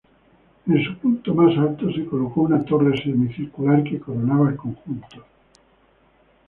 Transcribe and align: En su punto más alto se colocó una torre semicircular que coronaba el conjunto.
En 0.67 0.83
su 0.83 0.97
punto 0.97 1.35
más 1.35 1.55
alto 1.59 1.93
se 1.93 2.05
colocó 2.05 2.41
una 2.41 2.65
torre 2.65 2.97
semicircular 3.03 3.83
que 3.83 3.99
coronaba 3.99 4.49
el 4.49 4.55
conjunto. 4.57 5.23